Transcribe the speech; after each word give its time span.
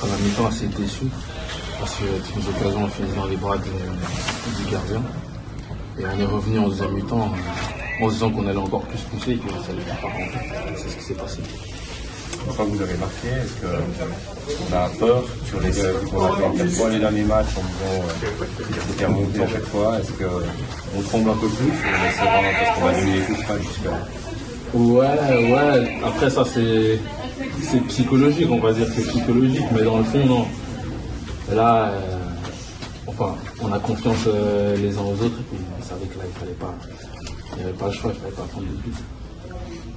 rentré 0.00 0.08
à 0.08 0.16
la 0.16 0.22
mi-temps 0.24 0.46
assez 0.46 0.66
déçu 0.66 1.06
parce 1.80 1.94
que 1.94 2.04
toutes 2.26 2.36
nos 2.44 2.50
occasions 2.50 2.84
ont 2.84 2.88
fini 2.88 3.08
dans 3.16 3.26
les 3.26 3.36
bras 3.36 3.56
de- 3.56 3.62
du 4.64 4.70
gardien. 4.70 5.02
Et 5.98 6.04
on 6.04 6.20
est 6.20 6.24
revenu 6.26 6.58
en 6.60 6.68
deuxième 6.68 6.92
mi-temps 6.92 7.32
en 8.02 8.08
se 8.08 8.14
disant 8.14 8.30
qu'on 8.30 8.46
allait 8.46 8.58
encore 8.58 8.82
plus 8.82 8.98
pousser 9.10 9.32
et 9.32 9.36
que 9.38 9.48
ça 9.50 9.70
allait 9.70 9.82
pas 9.82 10.06
rentrer. 10.08 10.76
C'est 10.76 10.88
ce 10.90 10.96
qui 10.96 11.02
s'est 11.04 11.14
passé. 11.14 11.38
Que 12.56 12.62
vous 12.62 12.80
avez 12.80 12.94
marqué, 12.94 13.28
est-ce 13.28 13.60
qu'on 13.60 14.76
a 14.76 14.88
peur 14.98 15.24
sur 15.46 15.60
les 15.60 15.70
deux 15.70 16.68
fois 16.70 16.88
les 16.88 16.98
derniers 16.98 17.24
matchs 17.24 17.46
en 17.58 17.60
disant 17.60 18.04
euh, 18.40 18.44
qu'il 18.66 18.94
faire 18.94 19.10
monter 19.10 19.42
à 19.42 19.48
chaque 19.48 19.64
fois 19.66 19.98
Est-ce 19.98 20.12
qu'on 20.12 21.02
tremble 21.02 21.30
un 21.30 21.34
peu 21.34 21.48
plus 21.48 21.68
parce 21.68 22.16
qu'on 22.78 22.84
va 22.86 22.92
donner 22.94 23.12
les 23.18 23.20
coups 23.24 23.46
pas 23.46 23.58
jusqu'à 23.58 23.90
Ouais, 24.74 25.52
ouais. 25.52 25.98
Après, 26.06 26.30
ça, 26.30 26.44
c'est 26.44 26.98
c'est 27.62 27.80
psychologique, 27.86 28.48
on 28.50 28.60
va 28.60 28.72
dire. 28.72 28.86
C'est 28.94 29.06
psychologique, 29.06 29.66
mais 29.72 29.82
dans 29.82 29.98
le 29.98 30.04
fond, 30.04 30.24
non. 30.26 30.46
Là, 31.54 31.90
euh, 31.92 32.18
enfin, 33.06 33.34
on 33.60 33.72
a 33.72 33.78
confiance 33.78 34.26
euh, 34.26 34.76
les 34.76 34.96
uns 34.98 35.02
aux 35.02 35.24
autres 35.24 35.38
et 35.40 35.56
puis 35.56 35.58
on 35.78 35.82
savait 35.82 36.06
que 36.06 36.18
là, 36.18 36.24
il 36.26 36.38
fallait 36.38 36.52
pas. 36.52 36.74
Il 37.52 37.62
n'y 37.62 37.68
avait 37.68 37.78
pas 37.78 37.86
le 37.86 37.92
choix, 37.92 38.12
il 38.14 38.20
fallait 38.20 38.32
pas 38.34 38.42
prendre 38.42 38.66
de 38.66 38.72
but. 38.72 38.94